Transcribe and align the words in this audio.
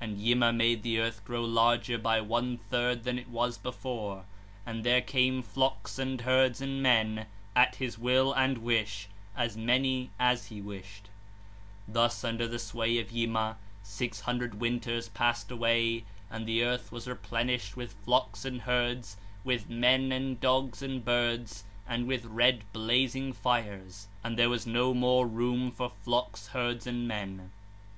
And 0.14 0.18
Yima 0.22 0.52
made 0.54 0.82
the 0.82 0.98
earth 1.00 1.22
grow 1.22 1.44
larger 1.44 1.98
by 1.98 2.18
one 2.18 2.56
third 2.56 3.04
than 3.04 3.18
it 3.18 3.28
was 3.28 3.58
before, 3.58 4.24
and 4.64 4.84
there 4.84 5.02
came 5.02 5.42
flocks 5.42 5.98
and 5.98 6.22
herds 6.22 6.62
and 6.62 6.82
men, 6.82 7.26
at 7.54 7.74
his 7.74 7.98
will 7.98 8.32
and 8.32 8.56
wish, 8.56 9.06
as 9.36 9.54
many 9.54 10.08
as 10.18 10.46
he 10.46 10.62
wished 10.62 11.10
3. 11.88 11.92
p. 11.92 11.92
14 11.92 11.92
12 11.92 11.92
(23). 11.92 11.92
Thus, 11.92 12.24
under 12.24 12.48
the 12.48 12.58
sway 12.58 12.98
of 12.98 13.12
Yima, 13.12 13.58
six 13.82 14.20
hundred 14.20 14.54
winters 14.54 15.10
passed 15.10 15.50
away, 15.50 16.06
and 16.30 16.46
the 16.46 16.64
earth 16.64 16.90
was 16.90 17.06
replenished 17.06 17.76
with 17.76 17.92
flocks 18.02 18.46
and 18.46 18.62
herds, 18.62 19.18
with 19.44 19.68
men 19.68 20.10
and 20.10 20.40
dogs 20.40 20.80
and 20.80 21.04
birds 21.04 21.64
and 21.86 22.06
with 22.06 22.24
red 22.24 22.64
blazing 22.72 23.34
fires, 23.34 24.08
and 24.24 24.38
there 24.38 24.48
was 24.48 24.66
no 24.66 24.94
more 24.94 25.26
room 25.26 25.70
for 25.70 25.90
flocks, 26.02 26.46
herds, 26.46 26.86
and 26.86 27.06
men. 27.06 27.50